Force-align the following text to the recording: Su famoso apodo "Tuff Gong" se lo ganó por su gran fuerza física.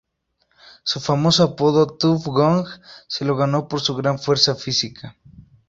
Su 0.83 0.99
famoso 0.99 1.43
apodo 1.43 1.85
"Tuff 1.85 2.25
Gong" 2.25 2.65
se 3.07 3.23
lo 3.23 3.35
ganó 3.37 3.67
por 3.67 3.81
su 3.81 3.93
gran 3.95 4.17
fuerza 4.17 4.55
física. 4.55 5.15